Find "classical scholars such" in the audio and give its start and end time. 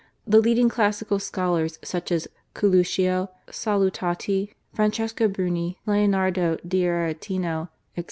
0.67-2.11